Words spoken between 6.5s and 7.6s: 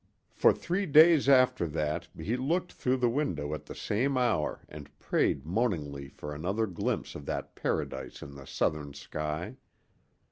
glimpse of that